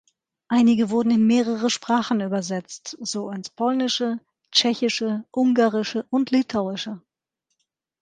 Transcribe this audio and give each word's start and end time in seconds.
Einige 0.47 0.89
wurden 0.89 1.11
in 1.11 1.27
mehrere 1.27 1.69
Sprachen 1.69 2.21
übersetzt, 2.21 2.97
so 3.01 3.29
ins 3.29 3.51
Polnische, 3.51 4.19
Tschechische, 4.51 5.25
Ungarische 5.29 6.07
und 6.09 6.31
Litauische. 6.31 7.03